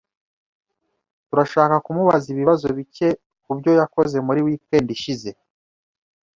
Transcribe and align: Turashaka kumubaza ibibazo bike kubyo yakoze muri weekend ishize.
Turashaka 1.27 1.75
kumubaza 1.85 2.27
ibibazo 2.33 2.65
bike 2.77 3.09
kubyo 3.43 3.71
yakoze 3.79 4.17
muri 4.27 4.39
weekend 4.47 4.87
ishize. 4.97 5.29